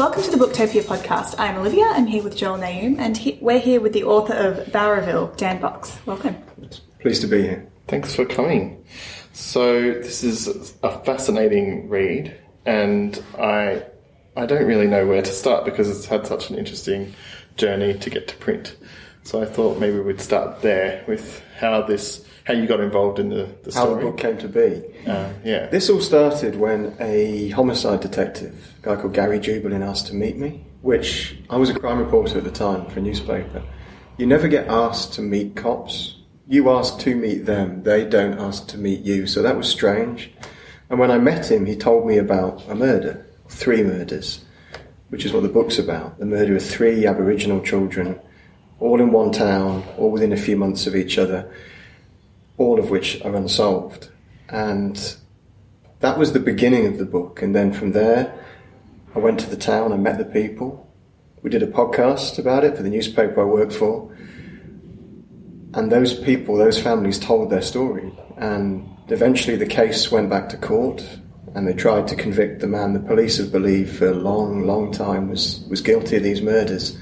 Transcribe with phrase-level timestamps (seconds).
[0.00, 1.34] Welcome to the Booktopia podcast.
[1.38, 1.84] I'm Olivia.
[1.84, 5.60] I'm here with Joel Naoum, and he, we're here with the author of Bowraville, Dan
[5.60, 5.98] Box.
[6.06, 6.36] Welcome.
[7.00, 7.70] Pleased to be here.
[7.86, 8.82] Thanks for coming.
[9.34, 12.34] So this is a fascinating read,
[12.64, 13.84] and I
[14.38, 17.12] I don't really know where to start because it's had such an interesting
[17.58, 18.78] journey to get to print.
[19.24, 23.28] So I thought maybe we'd start there with how this how you got involved in
[23.28, 24.02] the, the How story.
[24.02, 24.82] the book came to be.
[25.06, 25.66] Uh, yeah.
[25.66, 30.36] This all started when a homicide detective, a guy called Gary Jubelin, asked to meet
[30.36, 33.62] me, which I was a crime reporter at the time for a newspaper.
[34.16, 36.16] You never get asked to meet cops.
[36.48, 39.26] You ask to meet them, they don't ask to meet you.
[39.26, 40.32] So that was strange.
[40.88, 44.44] And when I met him, he told me about a murder, three murders,
[45.10, 46.18] which is what the book's about.
[46.18, 48.18] The murder of three Aboriginal children,
[48.78, 51.52] all in one town, all within a few months of each other,
[52.56, 54.08] all of which are unsolved.
[54.48, 55.16] And
[56.00, 57.42] that was the beginning of the book.
[57.42, 58.34] And then from there,
[59.14, 60.86] I went to the town, I met the people.
[61.42, 64.14] We did a podcast about it for the newspaper I worked for.
[65.74, 68.12] And those people, those families told their story.
[68.36, 71.04] And eventually the case went back to court
[71.54, 74.92] and they tried to convict the man the police have believed for a long, long
[74.92, 76.96] time was, was guilty of these murders.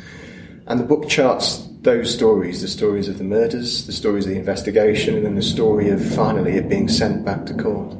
[0.66, 4.38] And the book charts those stories, the stories of the murders, the stories of the
[4.38, 7.94] investigation, and then the story of finally it being sent back to court.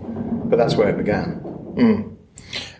[0.48, 1.34] But that's where it began.
[1.34, 2.15] Hmm.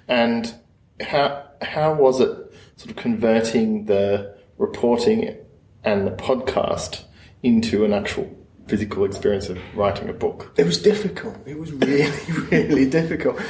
[0.09, 0.55] And
[1.01, 2.31] how how was it
[2.77, 5.37] sort of converting the reporting
[5.85, 7.03] and the podcast
[7.43, 8.35] into an actual
[8.67, 10.53] physical experience of writing a book?
[10.57, 11.37] It was difficult.
[11.47, 13.41] It was really, really difficult.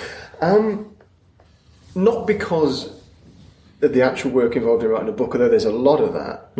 [0.41, 0.95] Um,
[1.95, 2.91] not because
[3.83, 6.51] of the actual work involved in writing a book, although there's a lot of that.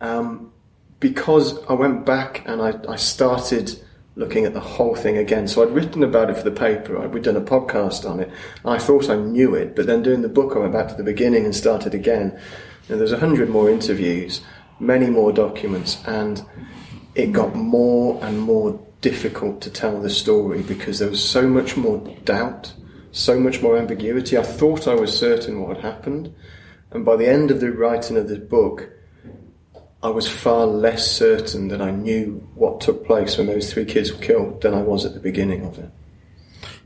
[0.00, 0.52] Um,
[1.00, 3.80] because I went back and I, I started
[4.14, 5.48] looking at the whole thing again.
[5.48, 7.08] So I'd written about it for the paper.
[7.08, 8.30] We'd done a podcast on it.
[8.64, 11.02] I thought I knew it, but then doing the book, I went back to the
[11.02, 12.38] beginning and started again.
[12.88, 14.42] And there's a hundred more interviews,
[14.78, 16.44] many more documents, and
[17.14, 21.76] it got more and more difficult to tell the story because there was so much
[21.76, 22.74] more doubt,
[23.12, 24.36] so much more ambiguity.
[24.36, 26.34] I thought I was certain what had happened,
[26.90, 28.90] and by the end of the writing of the book,
[30.02, 34.12] I was far less certain that I knew what took place when those three kids
[34.12, 35.90] were killed than I was at the beginning of it,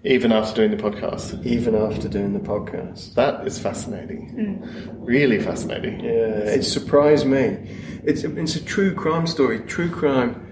[0.04, 1.44] Even after doing the podcast?
[1.46, 3.14] even after doing the podcast.
[3.14, 4.34] That is fascinating.
[4.36, 4.96] Mm.
[4.98, 6.00] Really fascinating.
[6.00, 7.56] Yeah, it surprised me.
[8.04, 9.60] It's a, it's a true crime story.
[9.60, 10.42] True crime.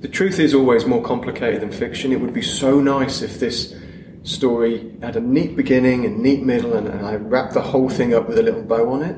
[0.00, 2.12] The truth is always more complicated than fiction.
[2.12, 3.74] It would be so nice if this
[4.22, 8.14] story had a neat beginning and neat middle, and, and I wrapped the whole thing
[8.14, 9.16] up with a little bow on it.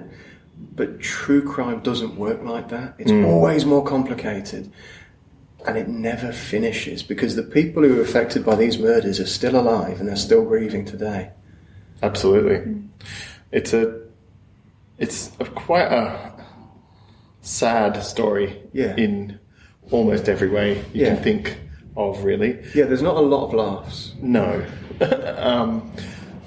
[0.77, 2.95] But true crime doesn't work like that.
[2.99, 4.73] It's always more complicated.
[5.67, 9.57] And it never finishes because the people who are affected by these murders are still
[9.59, 11.31] alive and they're still grieving today.
[12.03, 12.83] Absolutely.
[13.53, 14.01] It's a
[14.99, 16.33] it's a quite a
[17.41, 18.95] sad story Yeah.
[18.97, 19.39] in
[19.91, 21.15] almost every way you Yeah.
[21.15, 21.59] can think
[21.97, 22.59] of really.
[22.75, 24.12] Yeah, there's not a lot of laughs.
[24.21, 24.65] No.
[25.39, 25.91] um,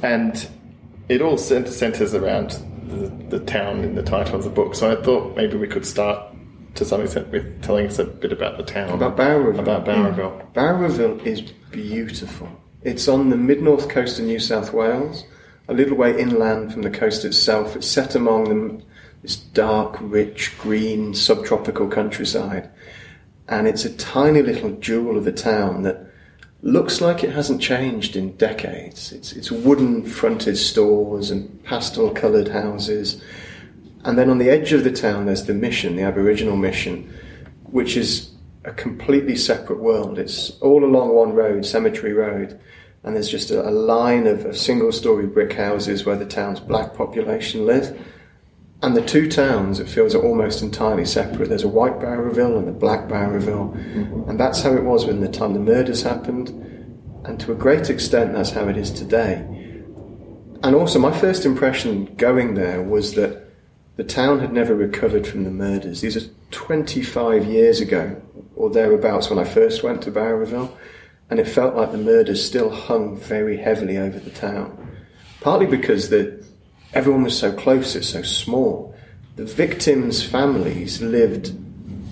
[0.03, 0.47] and
[1.09, 2.55] it all centers around
[2.87, 4.75] the, the town in the title of the book.
[4.75, 6.33] So I thought maybe we could start
[6.75, 8.89] to some extent with telling us a bit about the town.
[8.89, 9.59] About Bowraville.
[9.59, 10.41] About Bowraville.
[10.41, 10.53] Mm.
[10.53, 12.49] Bowraville is beautiful.
[12.83, 15.25] It's on the mid north coast of New South Wales,
[15.67, 17.75] a little way inland from the coast itself.
[17.75, 18.83] It's set among them,
[19.21, 22.69] this dark, rich, green, subtropical countryside.
[23.49, 26.06] And it's a tiny little jewel of a town that
[26.61, 29.11] looks like it hasn't changed in decades.
[29.11, 33.21] It's, it's wooden fronted stores and pastel coloured houses.
[34.03, 37.13] And then on the edge of the town, there's the mission, the Aboriginal mission,
[37.63, 38.31] which is
[38.63, 40.17] a completely separate world.
[40.19, 42.59] It's all along one road, Cemetery Road,
[43.03, 46.59] and there's just a, a line of, of single story brick houses where the town's
[46.59, 47.97] black population live.
[48.81, 51.49] And the two towns, it feels, are almost entirely separate.
[51.49, 53.73] There's a white Bowraville and a black Bowraville.
[53.75, 54.29] Mm-hmm.
[54.29, 56.49] And that's how it was when the time the murders happened.
[57.25, 59.45] And to a great extent, that's how it is today.
[60.63, 63.47] And also, my first impression going there was that
[63.95, 66.01] the town had never recovered from the murders.
[66.01, 68.21] These are 25 years ago,
[68.55, 70.71] or thereabouts, when I first went to Bowraville,
[71.29, 74.95] and it felt like the murders still hung very heavily over the town.
[75.41, 76.45] Partly because the,
[76.93, 78.95] everyone was so close, it's so small.
[79.35, 81.53] The victims' families lived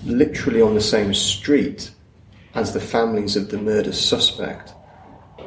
[0.04, 1.90] literally on the same street
[2.54, 4.72] as the families of the murder suspect.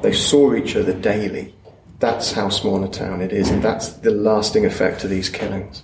[0.02, 1.56] They saw each other daily.
[2.00, 5.84] That's how small a town it is, and that's the lasting effect of these killings.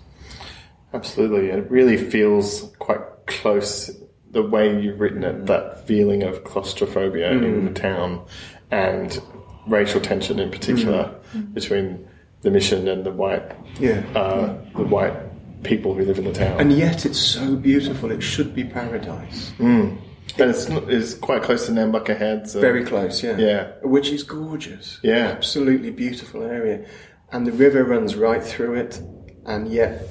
[0.94, 1.50] Absolutely.
[1.50, 3.92] It really feels quite close
[4.31, 7.44] the way you've written it, that feeling of claustrophobia mm.
[7.44, 8.25] in the town
[8.71, 9.19] and
[9.68, 11.53] racial tension in particular mm.
[11.53, 12.07] between
[12.45, 14.03] the mission and the white Yeah.
[14.15, 15.15] uh, the white
[15.63, 16.59] people who live in the town.
[16.62, 18.12] And yet it's so beautiful.
[18.12, 19.51] It should be paradise.
[19.59, 19.97] and
[20.38, 20.65] it's
[20.95, 22.47] it's quite close to Nambucca Head.
[22.50, 23.38] So Very close, yeah.
[23.38, 23.63] Yeah.
[23.81, 25.00] Which is gorgeous.
[25.01, 25.27] Yeah.
[25.38, 26.86] Absolutely beautiful area.
[27.31, 29.01] And the river runs right through it,
[29.45, 30.07] and yet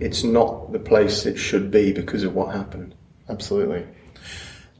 [0.00, 2.94] it's not the place it should be because of what happened.
[3.28, 3.84] Absolutely.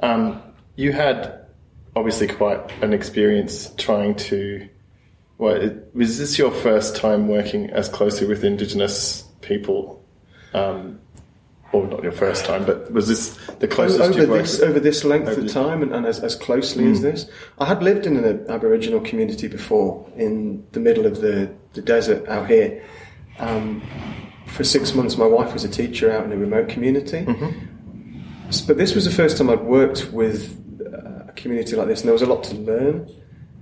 [0.01, 0.43] Um,
[0.77, 1.47] you had
[1.95, 4.69] obviously quite an experience trying to.
[5.39, 10.05] Well, it, was this your first time working as closely with Indigenous people?
[10.53, 11.01] Um,
[11.71, 15.29] or not your first time, but was this the closest over this over this length
[15.29, 17.31] Over of time and, and as, as closely as this.
[17.59, 22.27] I had lived in an Aboriginal community before in the middle of the, the desert
[22.27, 22.83] out here.
[23.39, 23.83] Um,
[24.47, 27.19] for six months, my wife was a teacher out in a remote community.
[28.49, 32.01] S- But this was the first time I'd worked with uh, a community like this,
[32.01, 33.09] and there was a lot to learn.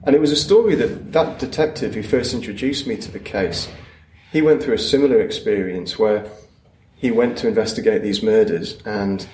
[0.07, 3.69] And it was a story that that detective who first introduced me to the case,
[4.31, 6.31] he went through a similar experience where
[6.95, 9.27] he went to investigate these murders and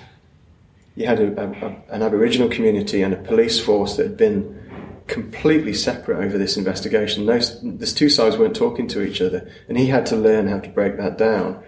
[0.95, 4.59] you had a, a, an Aboriginal community and a police force that had been
[5.07, 7.25] completely separate over this investigation.
[7.25, 10.59] Those, these two sides weren't talking to each other, and he had to learn how
[10.59, 11.61] to break that down.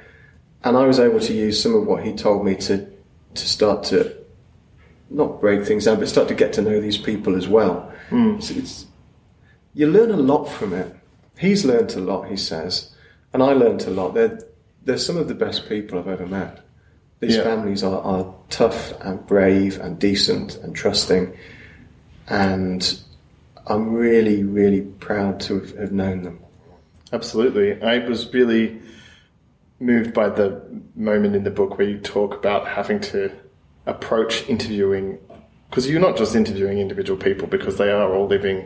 [0.63, 2.91] And I was able to use some of what he told me to
[3.35, 4.15] to start to
[5.09, 7.91] not break things down, but start to get to know these people as well.
[8.09, 8.35] Hmm.
[8.35, 8.85] It's, it's,
[9.75, 10.95] you learn a lot from it.
[11.37, 12.91] He's learned a lot, he says,
[13.33, 14.13] and I learned a lot.
[14.13, 14.39] They're,
[14.83, 16.61] they're some of the best people I've ever met.
[17.19, 17.43] These Yeah.
[17.43, 21.35] families are, are tough and brave and decent and trusting,
[22.27, 22.99] and
[23.67, 26.39] I'm really, really proud to have, have known them.
[27.11, 27.81] Absolutely.
[27.81, 28.79] I was really
[29.79, 30.61] moved by the
[30.95, 33.31] moment in the book where you talk about having to
[33.85, 35.17] approach interviewing
[35.69, 38.57] because you're not just interviewing individual people because they are all living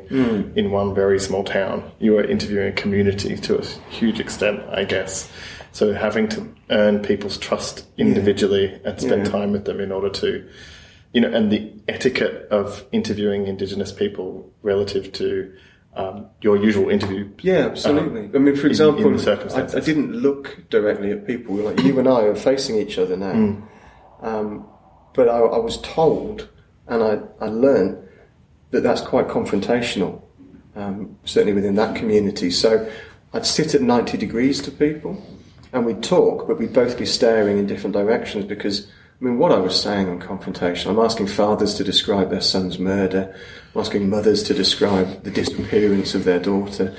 [0.56, 1.90] in one very small town.
[2.00, 5.31] You are interviewing a community to a huge extent, I guess.
[5.72, 9.31] So having to earn people's trust individually and spend Yeah.
[9.31, 10.46] time with them in order to,
[11.13, 15.52] you know, and the etiquette of interviewing Indigenous people relative to
[15.95, 18.25] um, your usual interview Yeah, absolutely.
[18.25, 19.75] Um, I mean, in- for in example, the I, circumstances.
[19.75, 21.56] I didn't look directly at people.
[21.56, 23.62] Like you and I are facing each other now, Mm.
[24.22, 24.66] um,
[25.16, 26.48] but I, I was told,
[26.90, 27.98] and I, I learned
[28.72, 30.22] that that's quite confrontational,
[30.76, 32.52] um, certainly within that community.
[32.52, 32.92] So
[33.34, 35.24] I'd sit at ninety degrees to people,
[35.72, 38.88] and we'd talk, but we'd both be staring in different directions because.
[39.22, 42.80] I mean, what I was saying on confrontation, I'm asking fathers to describe their son's
[42.80, 43.36] murder.
[43.76, 46.96] I'm asking mothers to describe the disappearance of their daughter.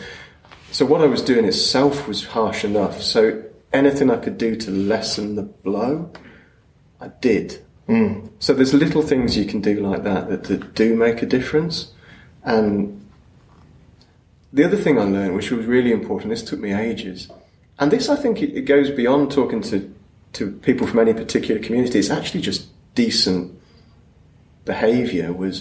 [0.71, 3.01] So what I was doing itself was harsh enough.
[3.01, 3.43] So
[3.73, 6.13] anything I could do to lessen the blow,
[7.01, 7.65] I did.
[7.91, 8.31] Mm.
[8.39, 11.93] So there's little things you can do like that, that that do make a difference.
[12.45, 13.05] And
[14.53, 17.29] the other thing I learned, which was really important, this took me ages,
[17.81, 19.93] and this I think it, it goes beyond talking to
[20.35, 21.99] to people from any particular community.
[21.99, 23.61] It's actually just decent
[24.65, 25.33] behaviour.
[25.33, 25.61] Was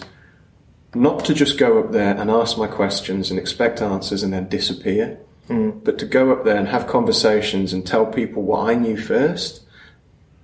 [0.94, 4.50] not to just go up there and ask my questions and expect answers and then
[4.50, 5.18] disappear,
[5.48, 5.84] mm.
[5.84, 9.64] but to go up there and have conversations and tell people what I knew first,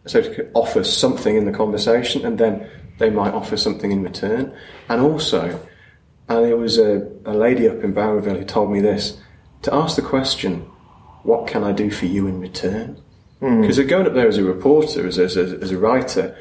[0.06, 4.56] so to offer something in the conversation and then they might offer something in return.
[4.90, 5.60] And also,
[6.30, 9.18] and there was a, a lady up in Bowraville who told me this
[9.64, 10.62] to ask the question,
[11.24, 13.02] What can I do for you in return?
[13.62, 16.36] Because going up there as a reporter, as, as, as a writer,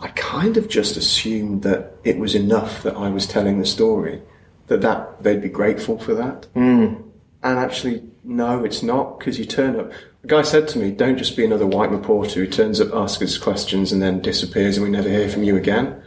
[0.00, 4.22] I kind of just assumed that it was enough that I was telling the story,
[4.68, 6.46] that, that they'd be grateful for that.
[6.54, 7.02] Mm.
[7.42, 9.92] And actually, no, it's not, because you turn up.
[10.22, 13.22] A guy said to me, don't just be another white reporter who turns up, asks
[13.22, 16.00] us questions, and then disappears, and we never hear from you again.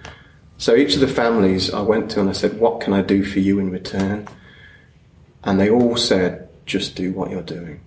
[0.58, 3.26] So each of the families I went to, and I said, what can I do
[3.26, 4.28] for you in return?
[5.44, 7.82] And they all said, just do what you're doing.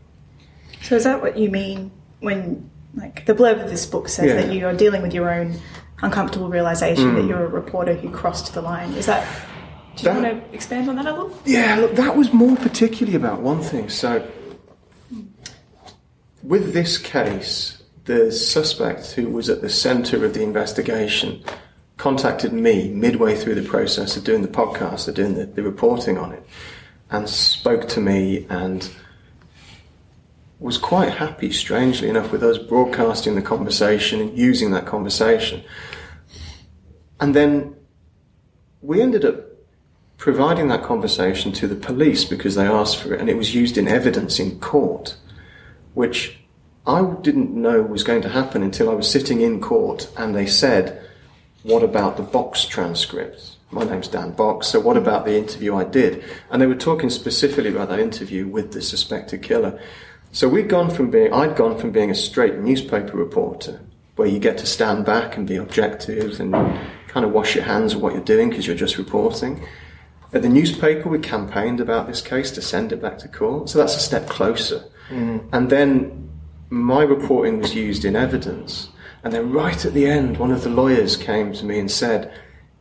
[0.82, 1.90] So is that what you mean
[2.20, 4.42] when, like, the blurb of this book says Yeah.
[4.42, 5.58] that you are dealing with your own
[6.02, 7.28] uncomfortable realization that mm.
[7.28, 8.92] you're a reporter who crossed the line?
[8.92, 9.26] Is that?
[9.98, 11.36] Do you That- want to expand on that a little?
[11.44, 13.88] Yeah, look, that was more particularly about one thing.
[13.88, 14.22] So,
[16.44, 21.42] with this case, the suspect who was at the centre of the investigation
[21.96, 26.16] contacted me midway through the process of doing the podcast, of doing the, the reporting
[26.16, 26.46] on it,
[27.10, 28.88] and spoke to me and
[30.60, 35.62] was quite happy, strangely enough, with us broadcasting the conversation and using that conversation.
[37.18, 37.74] And then
[38.80, 39.47] we ended up
[40.18, 43.78] providing that conversation to the police because they asked for it, and it was used
[43.78, 45.16] in evidence in court,
[45.94, 46.38] which
[46.86, 50.46] I didn't know was going to happen until I was sitting in court and they
[50.46, 51.02] said,
[51.62, 53.58] What about the box transcripts?
[53.70, 56.24] my name's Dan Box, so what about the interview I did?
[56.50, 59.78] And they were talking specifically about that interview with the suspected killer.
[60.32, 63.80] So we'd gone from being, I'd gone from being a straight newspaper reporter,
[64.16, 66.52] where you get to stand back and be objective and
[67.08, 69.62] kind of wash your hands of what you're doing because you're just reporting.
[70.32, 73.78] At the newspaper, we campaigned about this case to send it back to court, so
[73.78, 74.84] that's a step closer.
[75.08, 75.48] Mm.
[75.52, 76.30] And then
[76.68, 78.90] my reporting was used in evidence.
[79.24, 82.32] And then right at the end, one of the lawyers came to me and said,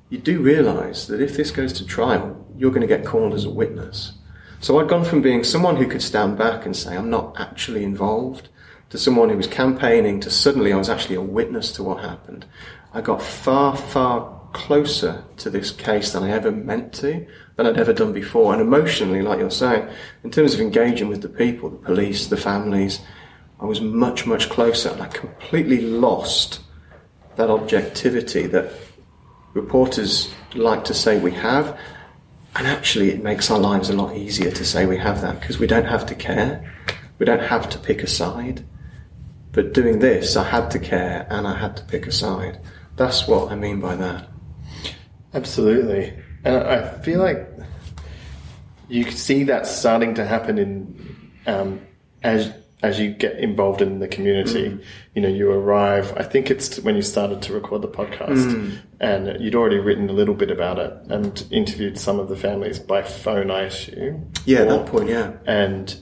[0.10, 3.46] You do realise that if this goes to trial, you're going to get called as
[3.46, 4.14] a witness.
[4.60, 7.84] So I'd gone from being someone who could stand back and say, I'm not actually
[7.84, 8.50] involved,
[8.90, 12.46] to someone who was campaigning to suddenly I was actually a witness to what happened.
[12.94, 17.78] I got far, far closer to this case than I ever meant to, than I'd
[17.78, 18.54] ever done before.
[18.54, 19.88] And emotionally, like you're saying,
[20.24, 23.00] in terms of engaging with the people, the police, the families,
[23.60, 24.90] I was much, much closer.
[24.90, 26.62] And I completely lost
[27.36, 28.74] that objectivity that
[29.54, 31.80] reporters like to say we have.
[32.56, 35.60] And actually, it makes our lives a lot easier to say we have that because
[35.60, 36.74] we don't have to care.
[37.20, 38.66] We don't have to pick a side.
[39.52, 42.60] But doing this, I had to care and I had to pick a side.
[42.96, 44.28] That's what I mean by that.
[45.34, 46.14] Absolutely.
[46.44, 47.48] And I feel like
[48.90, 51.82] you see that starting to happen in um,
[52.24, 52.52] as
[52.84, 54.80] as you get involved in the community.
[55.16, 56.14] You know, you arrive.
[56.16, 60.14] I think it's when you started to record the podcast, and you'd already written a
[60.14, 64.32] little bit about it and interviewed some of the families by phone, I assume.
[64.46, 65.34] Yeah, at that point, yeah.
[65.48, 65.96] And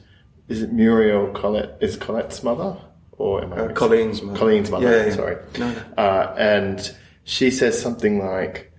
[0.49, 1.77] is it Muriel Colette?
[1.81, 2.77] Is Colette's mother
[3.13, 4.37] or am I Uh, Colleen's mother.
[4.37, 4.91] Colleen's mother.
[4.91, 5.15] Yeah, yeah.
[5.15, 5.37] Sorry.
[5.57, 5.81] No, no.
[5.97, 8.71] Uh, and she says something like,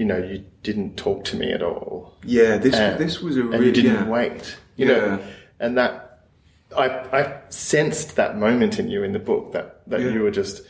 [0.00, 3.40] "You know, you didn't talk to me at all, Yeah, this and, this was a
[3.42, 4.08] and really you didn't yeah.
[4.18, 4.94] wait." You Yeah.
[4.96, 5.18] know,
[5.60, 5.92] and that
[6.84, 6.84] I
[7.20, 10.08] I sensed that moment in you in the book that that Yeah.
[10.14, 10.62] you were just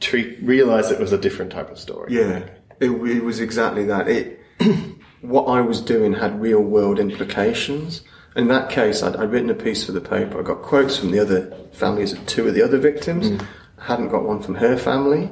[0.00, 2.14] treat realized it was a different type of story.
[2.14, 2.44] Yeah,
[2.80, 4.08] it, it was exactly that.
[4.08, 4.40] It
[5.20, 8.02] what I was doing had real world implications.
[8.36, 10.38] In that case, I'd, I'd written a piece for the paper.
[10.38, 11.40] I got quotes from the other
[11.72, 13.28] families of two of the other victims.
[13.28, 13.38] Hmm.
[13.78, 15.30] I hadn't got one from her family,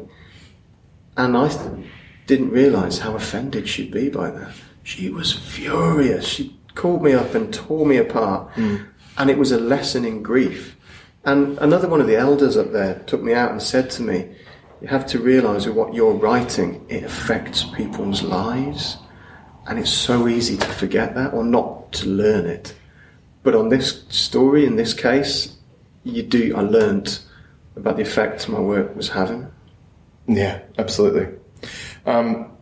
[1.16, 1.86] and I th-
[2.26, 4.52] didn't realise how offended she'd be by that.
[4.82, 6.26] She was furious.
[6.26, 8.76] She called me up and tore me apart, hmm.
[9.18, 10.76] and it was a lesson in grief.
[11.24, 14.28] And another one of the elders up there took me out and said to me,
[14.80, 18.98] You have to realise with what you're writing, it affects people's lives.
[19.66, 22.74] And it's so easy to forget that or not to learn it.
[23.42, 25.56] But on this story, in this case,
[26.04, 27.24] you do, I learnt
[27.74, 29.50] about the effect my work was having.
[30.28, 31.35] Yeah, absolutely.
[32.06, 32.52] Um,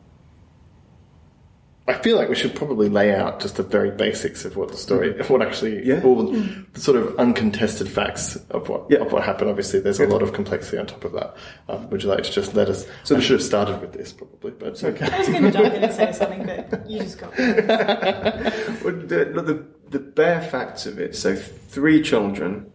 [1.86, 4.76] I feel like we should probably lay out just the very basics of what the
[4.76, 6.00] story, of what actually, Yeah.
[6.02, 9.00] all the sort of uncontested facts of what Yeah.
[9.00, 9.50] of what happened.
[9.50, 11.36] Obviously, there's a lot of complexity on top of that.
[11.68, 12.86] Um, would you like to just let us?
[13.02, 15.06] So I should have started with this probably, but it's okay.
[15.12, 17.36] I was going to jump in and say something, but you just got.
[17.38, 21.14] Well, the, look, the, the bare facts of it.
[21.14, 22.70] So, three children.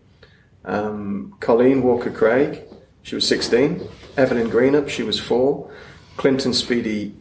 [0.65, 2.63] Um, Colleen Walker Craig,
[3.01, 3.87] she was 16.
[4.17, 5.71] Evelyn Greenup, she was four.
[6.19, 7.15] Clinton Speedy,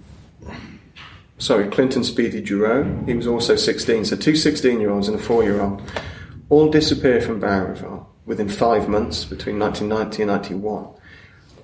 [1.38, 4.06] sorry, Clinton Speedy Duroux, he was also 16.
[4.06, 5.80] So, two 16 year olds and a four year old
[6.48, 10.88] all disappear from Bowraville within five months between 1990 and 91.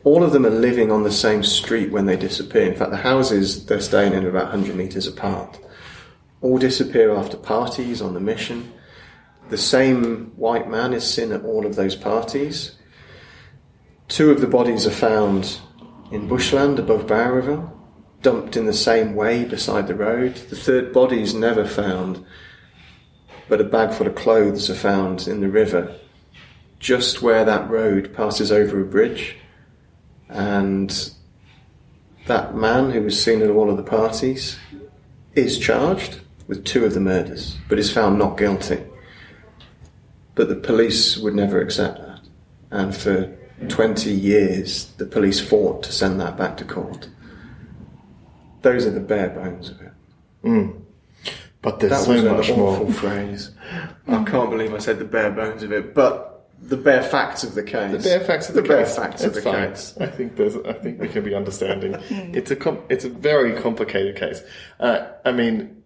[0.04, 2.70] All of them are living on the same street when they disappear.
[2.70, 5.58] In fact, the houses they're staying in are about 100 metres apart
[6.40, 8.72] all disappear after parties on the mission.
[9.48, 12.76] The same white man is seen at all of those parties.
[14.06, 15.58] Two of the bodies are found
[16.14, 17.72] in bushland above Bowraville,
[18.22, 20.36] dumped in the same way beside the road.
[20.48, 22.24] The third body is never found,
[23.48, 25.92] but a bag full of clothes are found in the river,
[26.78, 29.36] just where that road passes over a bridge.
[30.28, 31.10] And
[32.28, 34.56] that man who was seen at all of the parties
[35.34, 38.84] is charged with two of the murders, but is found not guilty.
[40.36, 42.20] But the police would never accept that.
[42.70, 43.36] And for
[43.68, 47.08] 20 years, the police fought to send that back to court.
[48.62, 49.90] Those are the bare bones of it.
[51.62, 52.92] But there's That so was an much awful more.
[52.92, 53.50] phrase.
[54.06, 57.54] I can't believe I said the bare bones of it, but the bare facts of
[57.54, 57.92] the case.
[58.02, 58.96] The bare facts of the, the bare case.
[58.96, 59.70] facts it's of the fine.
[59.70, 59.94] case.
[60.00, 60.56] I think there's.
[60.56, 61.94] I think we can be understanding.
[62.10, 62.56] it's a.
[62.56, 64.42] Com- it's a very complicated case.
[64.78, 65.82] Uh, I mean,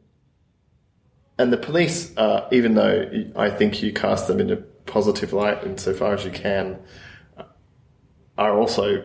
[1.38, 5.62] and the police, uh, even though I think you cast them in a positive light
[5.64, 6.78] insofar as you can,
[8.38, 9.04] are also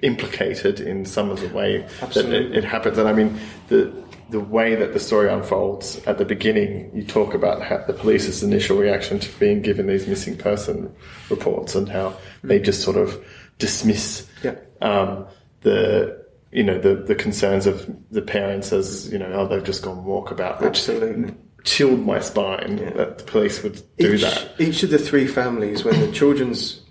[0.00, 2.98] implicated in some of the way that it, it happens.
[2.98, 3.92] And I mean, the
[4.30, 8.42] the way that the story unfolds at the beginning, you talk about how the police's
[8.42, 10.92] initial reaction to being given these missing person
[11.28, 13.22] reports and how they just sort of
[13.58, 14.54] dismiss Yeah.
[14.80, 15.26] um,
[15.60, 16.20] the
[16.50, 20.04] you know the the concerns of the parents as you know oh they've just gone
[20.04, 21.34] walkabout, which Absolutely.
[21.64, 24.50] chilled my spine that the police would do each, that.
[24.58, 26.81] Each of the three families, when the children's,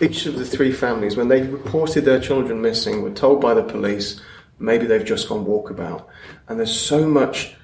[0.00, 3.62] each of the three families, when they reported their children missing, were told by the
[3.62, 4.20] police
[4.58, 6.06] maybe they've just gone walkabout.
[6.48, 7.54] And there's so much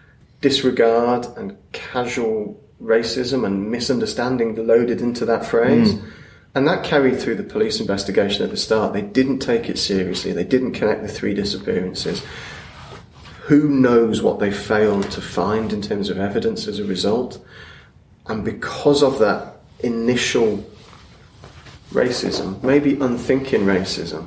[0.41, 5.95] disregard and casual racism and misunderstanding loaded into that phrase.
[5.95, 6.11] Mm.
[6.55, 8.93] And that carried through the police investigation at the start.
[8.93, 10.33] They didn't take it seriously.
[10.33, 12.25] They didn't connect the three disappearances.
[13.43, 17.45] Who knows what they failed to find in terms of evidence as a result?
[18.27, 20.65] And because of that initial
[21.91, 24.27] racism, maybe unthinking racism,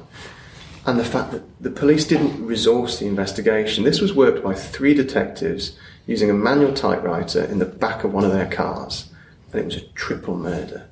[0.85, 4.93] and the fact that the police didn't resource the investigation, this was worked by three
[4.93, 9.09] detectives using a manual typewriter in the back of one of their cars,
[9.51, 10.87] and it was a triple murder.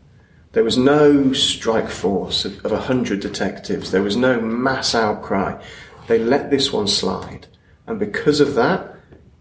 [0.54, 5.62] There was no strike force of, of 100 detectives, there was no mass outcry.
[6.08, 7.48] They let this one slide,
[7.86, 8.96] and because of that,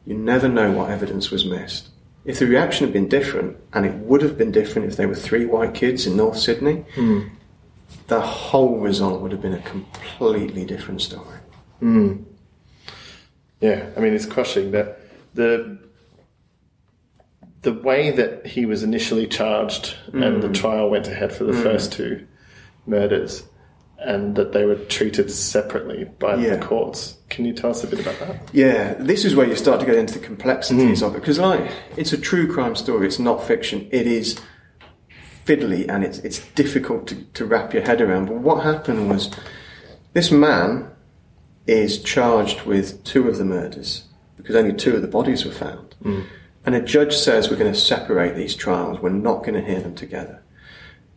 [0.04, 1.88] you never know what evidence was missed.
[2.24, 5.14] If the reaction had been different, and it would have been different if they were
[5.14, 7.28] three white kids in North Sydney, hmm.
[8.08, 11.38] the whole result would have been a completely different story.
[11.80, 12.24] Hmm.
[13.60, 15.00] Yeah, I mean it's crushing that
[15.34, 15.78] the
[17.62, 20.54] the way that he was initially charged and the hmm.
[20.54, 22.26] trial went ahead for the first two
[22.86, 23.44] murders
[24.00, 26.56] and that they were treated separately by Yeah.
[26.56, 27.16] the courts.
[27.28, 28.48] Can you tell us a bit about that?
[28.52, 31.06] Yeah, this is where you start to get into the complexities hmm.
[31.06, 33.06] of it because, like, it's a true crime story.
[33.06, 33.88] It's not fiction.
[33.92, 34.40] It is
[35.44, 38.26] fiddly and it's it's difficult to, to wrap your head around.
[38.26, 39.30] But what happened was,
[40.12, 40.90] this man
[41.66, 44.04] is charged with two of the murders
[44.36, 46.22] because only two of the bodies were found, hmm.
[46.64, 49.00] and a judge says we're going to separate these trials.
[49.00, 50.42] We're not going to hear them together,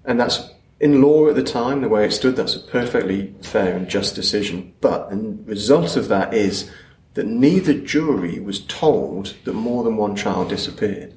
[0.04, 0.50] and that's.
[0.84, 4.16] In law at the time, the way it stood, that's a perfectly fair and just
[4.16, 4.74] decision.
[4.82, 6.70] But the result of that is
[7.14, 11.14] that neither jury was told that more than one child disappeared.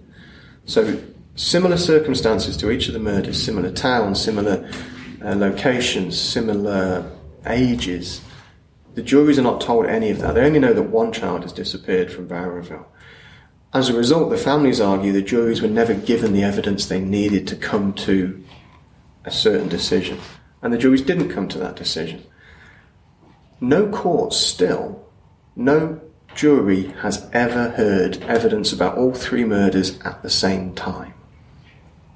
[0.66, 1.02] So,
[1.34, 4.70] similar circumstances to each of the murders, similar towns, similar
[5.20, 7.10] uh, locations, similar
[7.48, 8.20] ages.
[8.94, 10.36] The juries are not told any of that.
[10.36, 12.86] They only know that one child has disappeared from Bowraville.
[13.74, 17.48] As a result, the families argue the juries were never given the evidence they needed
[17.48, 18.44] to come to
[19.26, 20.18] a certain decision.
[20.62, 22.24] And the juries didn't come to that decision.
[23.60, 25.06] No court still,
[25.54, 26.00] no
[26.34, 31.14] jury has ever heard evidence about all three murders at the same time.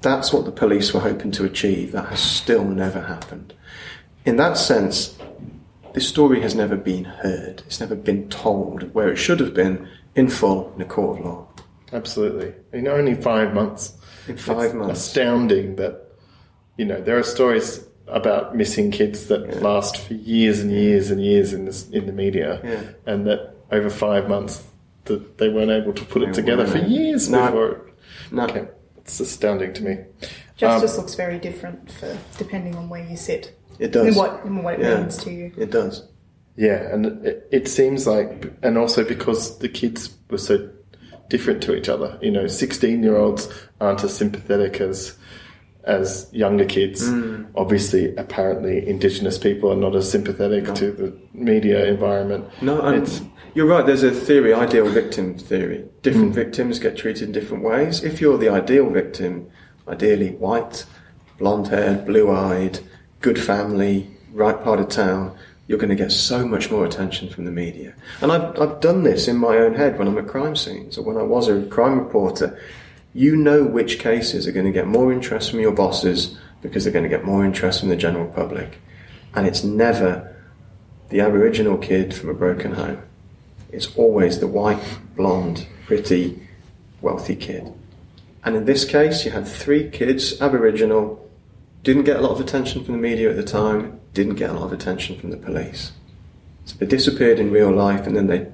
[0.01, 1.91] That's what the police were hoping to achieve.
[1.91, 3.53] That has still never happened.
[4.25, 5.17] In that sense,
[5.93, 7.63] this story has never been heard.
[7.65, 11.25] It's never been told where it should have been in full in a court of
[11.25, 11.47] law.
[11.93, 12.53] Absolutely.
[12.71, 13.97] In only five months.
[14.27, 14.99] In five It's months.
[15.07, 16.10] Astounding that,
[16.81, 17.67] you know, there are stories
[18.07, 22.11] about missing kids that last for years and years and years in this in the
[22.25, 22.81] media, Yeah.
[23.11, 23.41] and that
[23.71, 24.63] over five months
[25.05, 26.89] that they weren't able to put it They together for weren't.
[26.89, 27.45] years No.
[27.45, 27.81] before.
[28.31, 28.43] No.
[28.45, 28.65] okay,
[28.97, 29.93] it's astounding to me.
[30.57, 33.43] Justice um, looks very different for depending on where you sit
[33.79, 34.07] It does.
[34.07, 34.97] and what and what it Yeah.
[35.01, 35.51] means to you.
[35.57, 36.03] It does.
[36.57, 40.55] Yeah, and it, it seems like, and also because the kids were so
[41.29, 42.17] different to each other.
[42.21, 43.47] You know, sixteen-year-olds
[43.79, 45.15] aren't as sympathetic as
[45.83, 47.09] as younger kids.
[47.09, 47.47] Mm.
[47.55, 52.45] Obviously, apparently, Indigenous people are not as sympathetic to the media environment.
[52.61, 53.21] No, and It's-
[53.53, 53.85] you're right.
[53.85, 55.83] There's a theory, ideal victim theory.
[56.03, 58.03] Different victims get treated in different ways.
[58.03, 59.47] If you're the ideal victim,
[59.87, 60.85] ideally white,
[61.39, 62.79] blonde haired, blue eyed,
[63.21, 65.31] good family, right part of town,
[65.67, 67.93] you're going to get so much more attention from the media.
[68.21, 71.03] And I've, I've done this in my own head when I'm at crime scenes or
[71.03, 72.59] when I was a crime reporter.
[73.13, 76.93] You know which cases are going to get more interest from your bosses because they're
[76.93, 78.79] going to get more interest from the general public.
[79.33, 80.35] And it's never
[81.09, 83.01] the Aboriginal kid from a broken home.
[83.71, 84.83] It's always the white,
[85.15, 86.47] blonde, pretty,
[87.01, 87.73] wealthy kid.
[88.43, 91.29] And in this case, you had three kids, Aboriginal,
[91.83, 94.53] didn't get a lot of attention from the media at the time, didn't get a
[94.53, 95.91] lot of attention from the police.
[96.65, 98.47] So they disappeared in real life and then they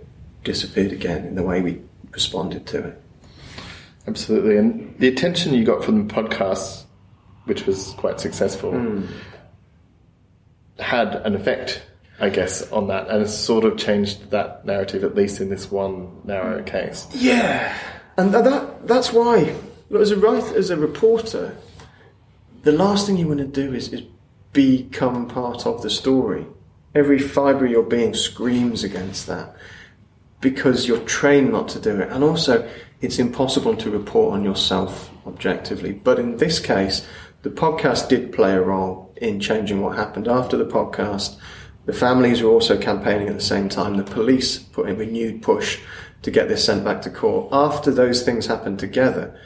[0.43, 3.01] disappeared again in the way we responded to it.
[4.07, 6.83] Absolutely, and the attention you got from the podcast,
[7.45, 9.01] which was quite successful, Hmm.
[10.79, 11.81] had an effect,
[12.19, 15.71] I guess, on that, and it's sort of changed that narrative, at least in this
[15.71, 17.07] one narrow case.
[17.13, 17.73] Yeah,
[18.17, 19.55] and that that's why.
[19.89, 21.55] Look, as a writer, as a reporter,
[22.63, 24.03] the last thing you want to do is, is
[24.53, 26.45] become part of the story.
[26.95, 29.55] Every fibre of your being screams against that
[30.41, 32.67] because you're trained not to do it, and also
[33.01, 35.93] it's impossible to report on yourself objectively.
[35.93, 37.07] But in this case,
[37.43, 41.37] the podcast did play a role in changing what happened after the podcast.
[41.85, 43.95] The families were also campaigning at the same time.
[43.95, 45.79] The police put in a renewed push
[46.23, 47.49] to get this sent back to court.
[47.51, 49.39] After those things happened together,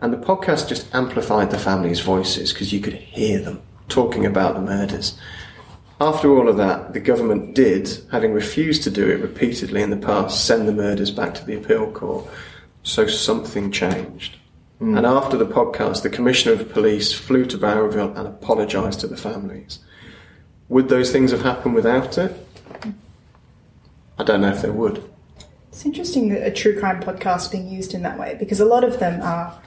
[0.00, 4.54] and the podcast just amplified the families' voices because you could hear them talking about
[4.54, 5.18] the murders.
[6.00, 9.96] After all of that, the government did, having refused to do it repeatedly in the
[9.96, 12.28] past, send the murders back to the appeal court.
[12.88, 14.36] So something changed.
[14.80, 19.16] And after the podcast, the Commissioner of Police flew to Bowraville and apologised to the
[19.16, 19.80] families.
[20.70, 22.32] Would those things have happened without it?
[24.18, 25.02] I don't know if they would.
[25.68, 28.84] It's interesting that a true crime podcast being used in that way because a lot
[28.84, 29.60] of them are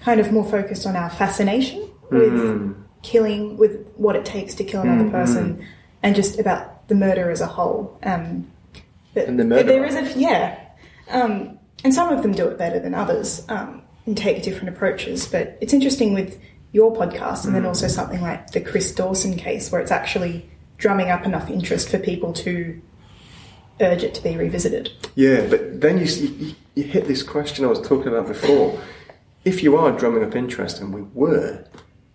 [0.00, 2.72] kind of more focused on our fascination with Hmm.
[3.02, 5.64] killing, with what it takes to kill another person,
[6.02, 7.96] and just about the murder as a whole.
[8.02, 8.48] Um,
[9.14, 10.58] but And the but there is a yeah,
[11.10, 15.26] um, and some of them do it better than others um, and take different approaches.
[15.26, 16.40] But it's interesting with
[16.72, 21.10] your podcast, and then also something like the Chris Dawson case, where it's actually drumming
[21.10, 22.80] up enough interest for people to
[23.80, 24.90] urge it to be revisited.
[25.14, 28.80] Yeah, but then you, you, you hit this question I was talking about before.
[29.44, 31.64] If you are drumming up interest, and we were,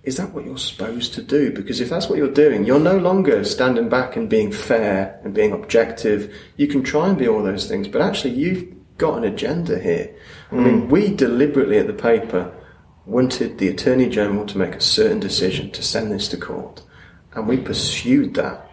[0.04, 1.52] is that what you're supposed to do?
[1.52, 5.34] Because if that's what you're doing, you're no longer standing back and being fair and
[5.34, 6.36] being objective.
[6.58, 10.16] You can try and be all those things, but actually, you've got an agenda here.
[10.50, 10.88] I mean, hmm.
[10.88, 12.56] we deliberately at the paper
[13.06, 16.82] wanted the Attorney General to make a certain decision to send this to court,
[17.34, 18.66] and we pursued that.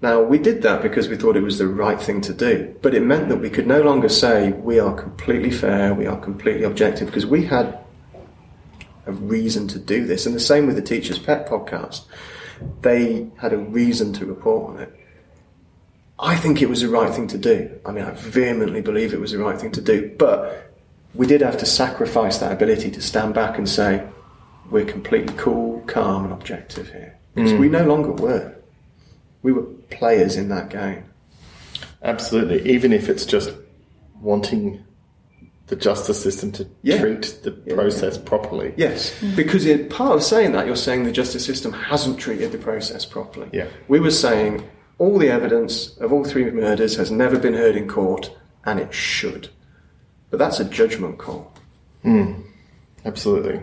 [0.00, 2.94] Now, we did that because we thought it was the right thing to do, but
[2.94, 6.62] it meant that we could no longer say we are completely fair, we are completely
[6.62, 7.76] objective, because we had
[9.06, 10.24] a reason to do this.
[10.24, 12.04] And the same with the Teacher's Pet podcast.
[12.82, 14.94] They had a reason to report on it.
[16.20, 17.70] I think it was the right thing to do.
[17.86, 20.72] I mean, I vehemently believe it was the right thing to do, but
[21.14, 24.06] we did have to sacrifice that ability to stand back and say,
[24.70, 27.16] we're completely cool, calm, and objective here.
[27.34, 27.72] Because we hmm.
[27.72, 28.54] no longer were.
[29.42, 31.04] We were players in that game.
[32.02, 32.68] Absolutely.
[32.70, 33.52] Even if it's just
[34.20, 34.84] wanting
[35.68, 37.00] the justice system to Yeah.
[37.00, 38.74] treat the Yeah, process properly.
[38.76, 39.36] Yes, hmm.
[39.36, 43.04] because it, part of saying that, you're saying the justice system hasn't treated the process
[43.04, 43.48] properly.
[43.52, 43.66] Yeah.
[43.86, 44.64] We were saying
[44.98, 48.92] all the evidence of all three murders has never been heard in court, and it
[48.92, 49.48] should.
[50.30, 51.52] But that's a judgment call.
[53.04, 53.60] Absolutely.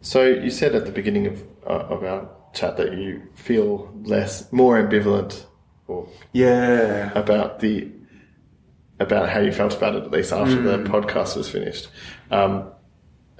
[0.00, 4.50] So you said at the beginning of uh, of our chat that you feel less,
[4.52, 5.44] more ambivalent,
[5.86, 7.10] or Yeah.
[7.14, 7.88] about the
[9.00, 10.86] about how you felt about it at least after the Mm.
[10.88, 11.88] podcast was finished.
[12.30, 12.64] Um,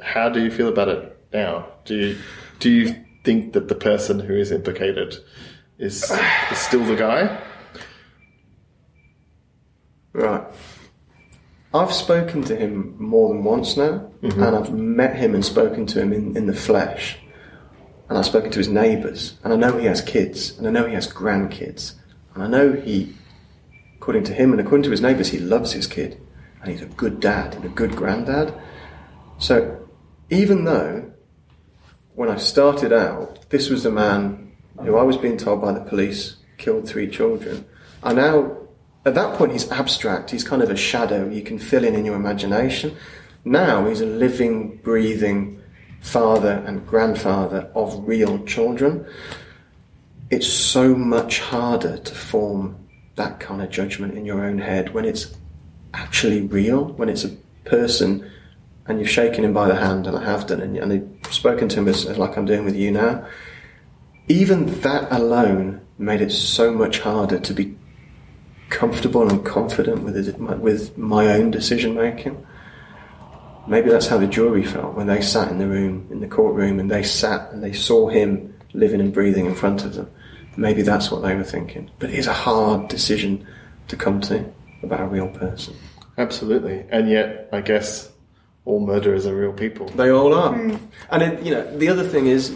[0.00, 1.66] how do you feel about it now?
[1.84, 2.16] Do you
[2.60, 5.16] do you think that the person who is implicated
[5.78, 6.10] is,
[6.50, 7.40] is still the guy?
[10.12, 10.44] Right.
[11.72, 14.42] I've spoken to him more than once now, mm-hmm.
[14.42, 17.18] and I've met him and spoken to him in, in the flesh.
[18.08, 20.86] And I've spoken to his neighbours, and I know he has kids, and I know
[20.86, 21.94] he has grandkids,
[22.34, 23.14] and I know he,
[23.96, 26.18] according to him and according to his neighbours, he loves his kid,
[26.62, 28.54] and he's a good dad and a good granddad.
[29.36, 29.86] So,
[30.30, 31.12] even though
[32.14, 34.47] when I started out, this was the man
[34.82, 37.64] who I was being told by the police killed three children,
[38.02, 38.56] I now
[39.04, 40.30] at that point he's abstract.
[40.30, 41.28] He's kind of a shadow.
[41.28, 42.96] You can fill in in your imagination.
[43.44, 45.62] Now he's a living breathing
[46.00, 49.06] father and grandfather of real children.
[50.30, 55.04] It's so much harder to form that kind of judgment in your own head when
[55.04, 55.34] it's
[55.94, 57.30] actually real when it's a
[57.64, 58.30] person
[58.86, 60.92] and you've shaken him by the hand and I have done and, and
[61.24, 63.26] I've spoken to him as, as like I'm doing with you now
[64.28, 67.76] even that alone made it so much harder to be
[68.68, 72.46] comfortable and confident with his, with my own decision making.
[73.66, 76.78] Maybe that's how the jury felt when they sat in the room, in the courtroom,
[76.78, 80.10] and they sat and they saw him living and breathing in front of them.
[80.56, 81.90] Maybe that's what they were thinking.
[81.98, 83.46] But it is a hard decision
[83.88, 85.74] to come to about a real person.
[86.16, 86.84] Absolutely.
[86.90, 88.10] And yet, I guess
[88.64, 89.86] all murderers are real people.
[89.90, 90.52] They all are.
[90.54, 90.76] Hmm.
[91.10, 92.54] And it, you know, the other thing is,